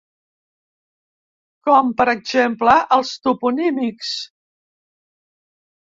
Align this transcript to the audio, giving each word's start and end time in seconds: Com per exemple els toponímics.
Com 1.69 1.93
per 2.01 2.09
exemple 2.15 2.75
els 2.99 3.15
toponímics. 3.29 4.19